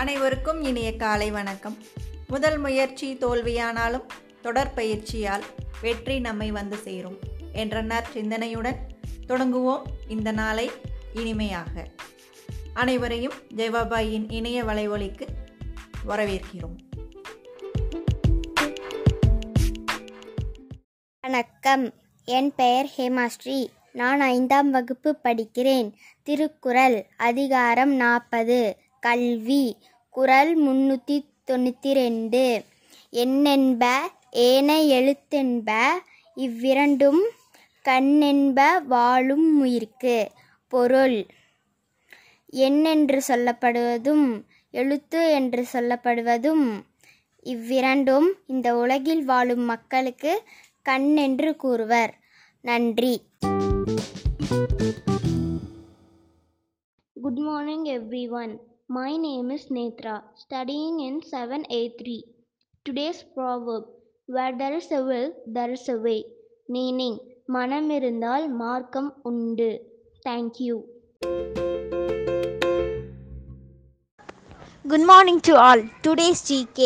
அனைவருக்கும் 0.00 0.62
இனிய 0.62 0.96
காலை 0.96 1.30
வணக்கம். 1.30 1.76
முதல் 2.28 2.58
முயற்சி 2.58 3.14
தோல்வியானாலும் 3.14 4.04
தொடர் 4.42 4.74
பயிற்சியால் 4.74 5.42
வெற்றி 5.80 6.20
நம்மை 6.20 6.50
வந்து 6.50 6.76
சேரும் 6.76 7.18
என்ற 7.52 7.84
நற்சிந்தனையுடன் 7.84 8.74
தொடங்குவோம் 9.26 9.86
இந்த 10.08 10.32
நாளை 10.32 10.70
இனிமையாக. 11.14 11.86
அனைவரையும் 12.74 13.32
ஜெயபாபாயின் 13.56 14.32
இணைய 14.32 14.64
வலைவொலிக்கு 14.64 15.26
வரவேற்கிறோம். 16.08 16.76
வணக்கம். 21.20 21.94
என் 22.24 22.52
பெயர் 22.56 22.90
ஹேமாஸ்ரீ. 22.96 23.66
நான் 23.92 24.20
ஐந்தாம் 24.20 24.70
வகுப்பு 24.70 25.18
படிக்கிறேன். 25.24 25.92
திருக்குறள் 26.22 27.06
அதிகாரம் 27.16 27.94
நாற்பது 27.94 28.88
கல்வி. 29.00 29.76
குரல் 30.10 30.52
முன்னூற்றி 30.66 31.16
தொண்ணூற்றி 31.46 31.92
ரெண்டு 31.92 32.64
எண்ணென்ப 33.12 33.84
ஏன 34.30 34.82
எழுத்தென்ப 34.82 35.70
இவ்விரண்டும் 36.36 37.22
கண்ணென்ப 37.84 38.60
வாழும் 38.86 39.48
உயிர்க்கு. 39.60 40.28
பொருள். 40.72 41.26
எண்ணென்று 42.52 43.18
சொல்லப்படுவதும் 43.28 44.26
எழுத்து 44.70 45.32
என்று 45.32 45.66
சொல்லப்படுவதும் 45.72 46.66
இவ்விரண்டும் 47.42 48.28
இந்த 48.46 48.76
உலகில் 48.76 49.24
வாழும் 49.24 49.64
மக்களுக்கு 49.64 50.42
கண் 50.82 51.16
என்று 51.16 51.56
கூறுவர். 51.56 52.12
நன்றி. 52.60 53.14
Good 57.12 57.38
morning 57.38 57.84
everyone 58.30 58.52
My 58.89 59.11
name 59.17 59.51
is 59.51 59.65
Netra, 59.77 60.15
studying 60.35 60.99
in 60.99 61.21
7A3. 61.21 62.21
Today's 62.85 63.21
proverb 63.35 63.85
Where 64.27 64.57
there 64.57 64.73
is 64.73 64.91
a 64.91 65.03
will, 65.03 65.33
there 65.45 65.71
is 65.71 65.87
a 65.87 65.97
way. 66.05 66.19
Meaning, 66.67 67.15
மனம் 67.55 67.89
இருந்தால் 67.97 68.45
மார்க்கம் 68.61 69.09
உண்டு. 69.29 69.67
Thank 70.25 70.53
you. 70.65 70.75
Good 74.91 75.05
morning 75.11 75.37
to 75.47 75.53
all. 75.65 75.81
Today's 76.07 76.41
GK. 76.49 76.79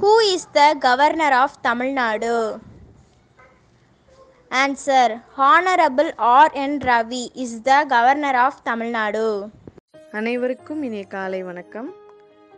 Who 0.00 0.12
is 0.34 0.44
the 0.58 0.68
governor 0.86 1.32
of 1.42 1.60
Tamil 1.66 1.90
Nadu? 2.00 2.36
Answer 4.64 5.08
Honorable 5.36 6.12
R. 6.18 6.48
N. 6.54 6.74
Ravi 6.90 7.24
is 7.44 7.52
the 7.68 7.80
governor 7.94 8.34
of 8.46 8.64
Tamil 8.68 8.90
Nadu. 8.98 9.28
அனைவருக்கும் 10.13 10.83
இனிய 10.83 11.03
காலை 11.05 11.43
வணக்கம். 11.43 11.89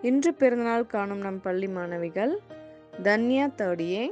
இன்று 0.03 0.33
பிறந்தநாள் 0.33 0.85
காணும் 0.87 1.19
நம் 1.19 1.39
பள்ளி 1.41 1.67
மாணவிகள் 1.67 2.33
Tanya 3.03 3.45
third 3.57 3.81
A 3.81 4.03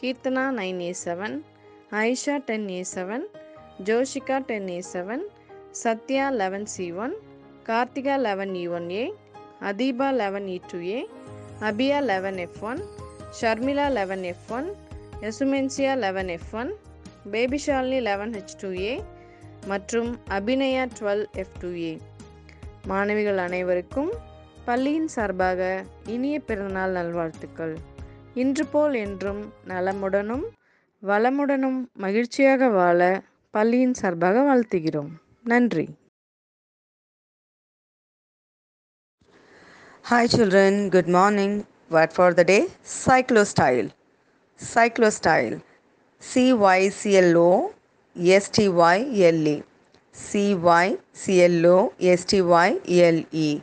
Keerthana 0.00 0.44
nine 0.50 0.80
A 0.80 0.92
seven 0.92 1.36
Ayesha 1.92 2.36
ten 2.46 2.68
A 2.68 2.82
seven 2.94 3.24
Joshika 3.84 4.38
ten 4.46 4.68
A 4.68 4.80
seven 4.92 5.24
Sathya 5.72 6.30
eleven 6.30 6.66
C 6.66 6.92
one 6.94 7.14
Karthika 7.68 8.16
eleven 8.16 8.54
E 8.54 8.68
one 8.68 8.90
A 8.90 9.04
Atheeba 9.62 10.10
eleven 10.12 10.48
E 10.48 10.60
two 10.72 10.80
A 10.88 11.00
Abiya 11.60 12.00
eleven 12.00 12.38
F 12.38 12.62
one 12.62 12.82
Sharmila 13.40 13.88
eleven 13.88 14.24
F 14.24 14.50
one 14.50 14.68
எசுமென்சியா 15.22 15.94
eleven 15.96 16.28
F 16.28 16.52
one 16.54 16.72
Babyshalini 17.32 18.00
eleven 18.00 18.34
H 18.38 18.58
two 18.62 18.72
A 18.82 18.92
மற்றும் 19.66 20.10
Abinaya 20.30 20.84
twelve 20.98 21.26
F 21.34 21.56
two 21.62 21.70
A 21.80 21.94
மாணவிகள் 22.86 23.40
அனைவருக்கும் 23.44 24.10
பள்ளியின் 24.64 25.08
சார்பாக 25.08 25.60
இனிய 26.06 26.36
பிறந்தநாள் 26.40 26.90
நல்வாழ்த்துக்கள் 26.90 27.74
இன்று 28.34 28.64
போல் 28.66 28.96
என்றும் 28.96 29.42
நலமுடனும் 29.68 30.44
வளமுடனும் 31.02 31.78
மகிழ்ச்சியாக 31.98 32.68
வாழ 32.70 33.00
பள்ளியின் 33.54 33.94
சார்பாக 33.94 34.42
வாழ்த்துகிறோம் 34.42 35.12
நன்றி 35.44 35.86
hi 40.04 40.32
children 40.34 40.80
good 40.88 41.12
morning 41.14 41.56
Word 41.88 42.12
for 42.12 42.34
the 42.34 42.42
day 42.42 42.66
Cyclostyle. 42.84 43.92
Cyclostyle. 44.60 45.62
C 46.22 46.52
Y 46.52 46.88
C 46.90 47.16
L 47.16 47.36
O 47.38 47.72
S 48.16 48.48
T 48.48 48.68
Y 48.68 48.98
L 49.28 49.46
E. 49.46 49.62
C 50.16 50.54
Y 50.54 50.96
C 51.12 51.42
L 51.44 51.66
O 51.66 51.92
S 52.00 52.24
T 52.24 52.40
Y 52.40 52.78
E 52.88 53.02
L 53.02 53.24
E. 53.32 53.60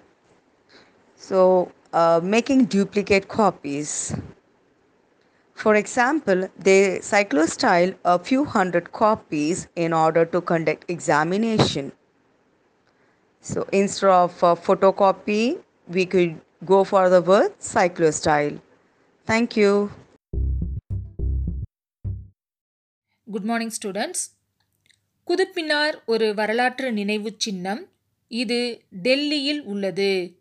So 1.15 1.71
uh, 1.91 2.19
making 2.23 2.65
duplicate 2.65 3.27
copies. 3.27 4.15
For 5.55 5.75
example, 5.75 6.47
they 6.59 6.99
cyclostyle 6.99 7.95
a 8.05 8.19
few 8.19 8.45
hundred 8.45 8.91
copies 8.91 9.67
in 9.75 9.93
order 9.93 10.25
to 10.25 10.41
conduct 10.41 10.85
examination. 10.89 11.91
So 13.41 13.67
instead 13.71 14.09
of 14.09 14.39
photocopy, 14.39 15.57
we 15.87 16.05
could 16.05 16.39
go 16.65 16.83
for 16.83 17.09
the 17.09 17.21
word 17.21 17.57
cyclostyle. 17.59 18.59
Thank 19.25 19.57
you. 19.57 19.91
Good 23.31 23.45
morning 23.45 23.71
students. 23.71 24.31
குதுப்பினார் 25.27 25.93
ஒரு 26.05 26.33
வரலாற்று 26.33 26.91
நினைவு 26.91 27.33
சின்னம். 27.37 27.89
இது 28.27 28.81
டெல்லியில் 28.89 29.63
உள்ளது. 29.63 30.39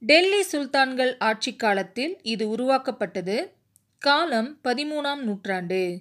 டெல்லி 0.00 0.40
சுல்தான்கள் 0.52 1.14
ஆட்சி 1.18 1.56
காலத்தில் 1.56 2.18
இது 2.22 2.48
உருவாக்கப்பட்டது. 2.48 3.52
காலம் 3.98 4.58
பதிமூணாம் 4.64 5.22
நூற்றாண்டு. 5.22 6.00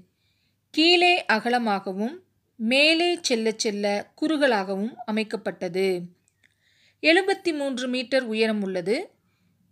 கீழே 0.72 1.26
அகலமாகவும் 1.34 2.20
மேலே 2.56 3.18
செல்ல 3.22 3.52
செல்ல 3.56 4.12
குறுகலாகவும் 4.22 4.94
அமைக்கப்பட்டது. 5.12 6.02
எழுபத்தி 7.02 7.54
மூன்று 7.54 7.88
மீட்டர் 7.88 8.24
உயரம் 8.24 8.62
உள்ளது. 8.62 9.10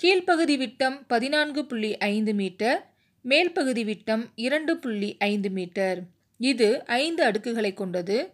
கீழ்ப்பகுதி 0.04 0.58
விட்டம் 0.58 1.08
பதினான்கு 1.08 1.66
புள்ளி 1.66 1.98
ஐந்து 1.98 2.34
மீட்டர் 2.34 2.94
மேல்பகுதி 3.26 3.84
விட்டம் 3.84 4.32
இரண்டு 4.36 4.78
புள்ளி 4.78 5.18
ஐந்து 5.18 5.50
மீட்டர். 5.50 6.20
இது 6.42 6.86
ஐந்து 6.86 7.26
அடுக்குகளை 7.26 7.74
கொண்டது. 7.74 8.34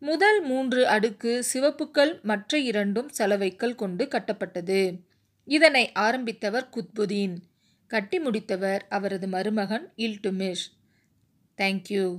முதல் 0.00 0.42
மூன்று 0.42 0.88
அடுக்கு 0.88 1.44
சிவப்புக்கள் 1.54 2.22
மற்ற 2.22 2.58
இரண்டும் 2.58 3.10
சலவைக்கல் 3.18 3.74
கொண்டு 3.74 4.04
கட்டப்பட்டது. 4.04 4.96
இதனை 5.44 5.92
ஆரம்பித்தவர் 5.98 6.68
குத்புதீன். 6.70 7.36
கட்டி 7.86 8.20
முடித்தவர் 8.20 8.80
அவரது 8.88 9.28
மருமகன் 9.28 9.92
இல்டுமிஷ் 9.96 10.66
தேங்க்யூ 11.56 12.16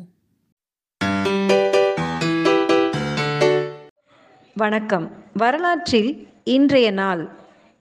வணக்கம். 4.55 5.23
வரலாற்றில் 5.33 6.27
இன்றைய 6.43 6.91
நாள். 6.91 7.29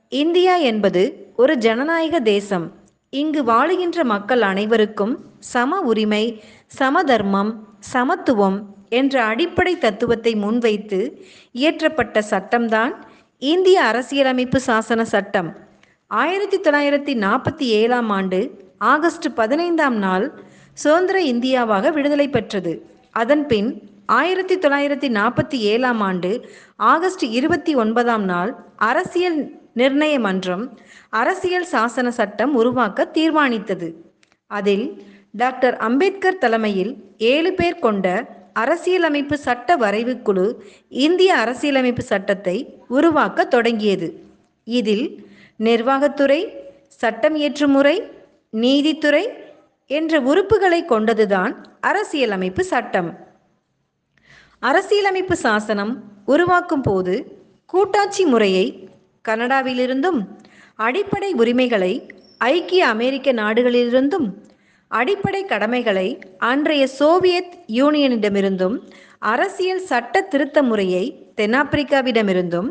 இந்தியா 0.09 0.57
என்பது 0.57 1.33
ஒரு 1.37 1.59
ஜனநாயக 1.59 2.21
தேசம். 2.21 2.84
இங்கு 3.21 3.41
வாழுகின்ற 3.43 4.05
மக்கள் 4.05 4.43
அனைவருக்கும் 4.43 5.13
சம 5.51 5.81
உரிமை 5.81 6.25
சமதர்மம் 6.79 7.51
சமத்துவம் 7.93 8.57
என்ற 8.89 9.15
அடிப்படை 9.25 9.75
தத்துவத்தை 9.79 10.33
முன்வைத்து 10.35 11.01
இயற்றப்பட்ட 11.55 12.23
சட்டம்தான் 12.31 12.93
இந்திய 13.39 13.79
அரசியலமைப்பு 13.83 14.61
சாசன 14.67 15.03
சட்டம். 15.03 15.51
ஆயிரத்தி 16.07 16.59
தொள்ளாயிரத்தி 16.61 17.15
நாற்பத்தி 17.25 17.67
ஏழாம் 17.81 18.11
ஆண்டு 18.11 18.41
ஆகஸ்ட் 18.93 19.29
பதினைந்தாம் 19.35 19.97
நாள் 19.97 20.27
சுதந்திர 20.73 21.19
இந்தியாவாக 21.33 21.93
விடுதலை 21.93 22.29
பெற்றது. 22.29 22.75
அதன்பின் 23.23 23.71
ஆயிரத்தி 24.21 24.57
தொள்ளாயிரத்தி 24.59 25.11
நாற்பத்தி 25.19 25.61
ஏழாம் 25.73 26.01
ஆண்டு 26.01 26.31
ஆகஸ்ட் 26.77 27.25
இருபத்தி 27.39 27.75
ஒன்பதாம் 27.75 28.25
நாள் 28.25 28.53
அரசியல் 28.77 29.39
நிர்ணய 29.77 30.15
மன்றம் 30.21 30.65
அரசியல் 31.21 31.69
சாசன 31.73 32.09
சட்டம் 32.09 32.53
உருவாக்க 32.55 33.09
தீர்மானித்தது. 33.15 33.89
அதில் 34.51 34.87
டாக்டர் 35.33 35.77
அம்பேத்கர் 35.77 36.39
தலைமையில் 36.39 36.93
ஏழு 37.19 37.53
பேர் 37.53 37.79
கொண்ட 37.79 38.07
அரசியலமைப்பு 38.53 39.37
சட்ட 39.39 39.77
வரைவு 39.77 40.15
குழு 40.23 40.47
இந்திய 40.89 41.31
அரசியலமைப்பு 41.37 42.03
சட்டத்தை 42.03 42.57
உருவாக்க 42.89 43.45
தொடங்கியது. 43.45 44.09
இதில் 44.67 45.07
நிர்வாகத்துறை 45.59 46.41
சட்டம் 47.03 47.35
இயற்றும் 47.35 47.71
முறை 47.71 47.97
நீதித்துறை 48.51 49.25
என்ற 49.91 50.21
உறுப்புகளை 50.21 50.81
கொண்டதுதான் 50.89 51.53
அரசியலமைப்பு 51.81 52.65
சட்டம். 52.65 53.11
அரசியலமைப்பு 54.59 55.37
சாசனம் 55.37 55.93
உருவாக்கும் 56.25 56.83
போது 56.83 57.15
கூட்டாட்சி 57.67 58.25
முறையை 58.25 58.67
கனடாவிலிருந்தும் 59.25 60.21
அடிப்படை 60.79 61.31
உரிமைகளை 61.35 61.93
ஐக்கிய 62.49 62.83
அமெரிக்க 62.87 63.33
நாடுகளிலிருந்தும் 63.33 64.29
அடிப்படை 64.91 65.43
கடமைகளை 65.45 66.09
அன்றைய 66.45 66.85
சோவியத் 66.99 67.55
யூனியனிடமிருந்தும் 67.79 68.77
அரசியல் 69.27 69.85
சட்ட 69.85 70.23
திருத்த 70.25 70.59
முறையை 70.63 71.05
தென்னாப்பிரிக்காவிடமிருந்தும் 71.37 72.69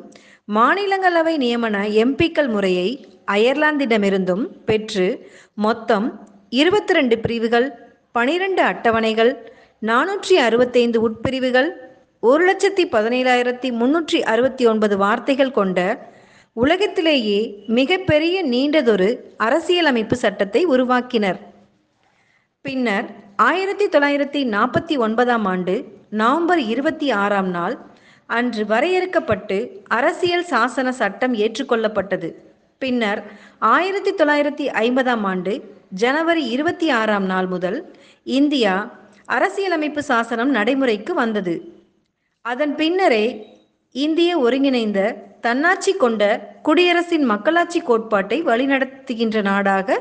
மாநிலங்களவை 0.47 1.33
நியமன 1.37 1.77
எம்பிக்கள் 1.97 2.49
முறையை 2.49 2.87
அயர்லாந்திடமிருந்தும் 3.27 4.43
பெற்று 4.65 5.07
மொத்தம் 5.57 6.07
இருபத்தி 6.53 6.93
ரெண்டு 6.93 7.15
பிரிவுகள் 7.19 7.67
பனிரெண்டு 8.11 8.61
அட்டவணைகள் 8.63 9.31
நானூற்றி 9.81 10.35
அறுபத்தைந்து 10.39 10.97
உட்பிரிவுகள் 11.01 11.69
ஒரு 12.23 12.41
லட்சத்தி 12.45 12.83
பதினேழாயிரத்தி 12.87 13.69
முன்னூற்றி 13.71 14.19
அறுபத்தி 14.23 14.65
ஒன்பது 14.65 14.95
வார்த்தைகள் 14.97 15.55
கொண்ட 15.55 15.79
உலகத்திலேயே 16.55 17.63
மிகப்பெரிய 17.67 18.35
நீண்டதொரு 18.45 19.19
அரசியலமைப்பு 19.37 20.15
சட்டத்தை 20.15 20.65
உருவாக்கினர். 20.65 21.39
பின்னர் 22.61 23.05
ஆயிரத்தி 23.35 23.85
தொள்ளாயிரத்தி 23.85 24.41
நாற்பத்தி 24.55 24.97
ஒன்பதாம் 24.97 25.45
ஆண்டு 25.45 25.85
நவம்பர் 26.09 26.59
இருபத்தி 26.59 27.11
ஆறாம் 27.11 27.49
நாள் 27.49 27.77
அன்று 28.27 28.63
வரையறுக்கப்பட்டு 28.65 29.57
அரசியல் 29.87 30.45
சாசன 30.49 30.89
சட்டம் 30.89 31.33
ஏற்றுக்கொள்ளப்பட்டது. 31.33 32.29
பின்னர் 32.77 33.23
ஆயிரத்தி 33.59 34.11
தொள்ளாயிரத்தி 34.11 34.67
ஐம்பதாம் 34.85 35.23
ஆண்டு 35.23 35.63
ஜனவரி 35.89 36.45
இருபத்தி 36.49 36.89
ஆறாம் 36.89 37.25
நாள் 37.25 37.47
முதல் 37.47 37.93
இந்தியா 38.23 38.97
அரசியலமைப்பு 39.25 40.03
சாசனம் 40.03 40.49
நடைமுறைக்கு 40.49 41.13
வந்தது. 41.13 41.73
அதன் 42.41 42.75
பின்னரே 42.75 43.25
இந்திய 43.91 44.39
ஒருங்கிணைந்த 44.39 45.31
தன்னாட்சி 45.45 45.91
கொண்ட 45.93 46.23
குடியரசின் 46.67 47.25
மக்களாட்சி 47.31 47.79
கோட்பாட்டை 47.79 48.37
வழிநடத்துகின்ற 48.43 49.37
நாடாக 49.41 49.97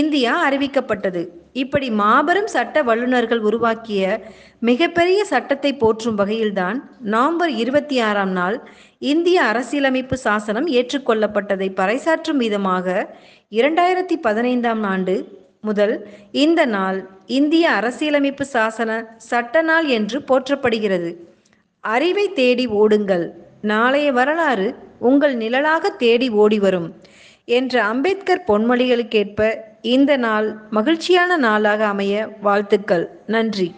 இந்தியா 0.00 0.32
அறிவிக்கப்பட்டது. 0.48 1.22
இப்படி 1.62 1.88
மாபெரும் 2.00 2.50
சட்ட 2.54 2.82
வல்லுநர்கள் 2.82 3.42
உருவாக்கிய 3.48 4.02
மிகப்பெரிய 4.68 5.20
சட்டத்தை 5.24 5.72
போற்றும் 5.76 6.18
வகையில்தான் 6.18 6.78
நவம்பர் 7.14 7.52
இருபத்தி 7.62 7.96
ஆறாம் 8.08 8.34
நாள் 8.38 8.58
இந்திய 9.12 9.38
அரசியலமைப்பு 9.42 10.16
சாசனம் 10.16 10.68
ஏற்றுக்கொள்ளப்பட்டதை 10.78 11.68
பறைசாற்றும் 11.80 12.42
விதமாக 12.44 12.86
இரண்டாயிரத்தி 13.58 14.18
பதினைந்தாம் 14.26 14.84
ஆண்டு 14.92 15.16
முதல் 15.60 15.94
இந்த 16.44 16.60
நாள் 16.76 16.98
இந்திய 17.38 17.64
அரசியலமைப்பு 17.70 18.44
சாசன 18.52 18.90
சட்ட 19.30 19.62
நாள் 19.62 19.86
என்று 19.98 20.18
போற்றப்படுகிறது. 20.28 21.10
அறிவை 21.80 22.26
தேடி 22.32 22.66
ஓடுங்கள். 22.82 23.26
நாளைய 23.72 24.08
வரலாறு 24.12 24.68
உங்கள் 24.98 25.34
நிழலாக 25.36 25.90
தேடி 26.02 26.28
ஓடி 26.42 26.58
வரும் 26.58 26.88
என்ற 27.44 27.74
அம்பேத்கர் 27.84 28.42
பொன்மொழிகளுக்கேற்ப 28.46 29.50
இந்த 29.94 30.12
நாள் 30.16 30.48
மகிழ்ச்சியான 30.70 31.36
நாளாக 31.36 31.80
அமைய 31.86 32.14
வாழ்த்துக்கள். 32.42 33.04
நன்றி. 33.26 33.68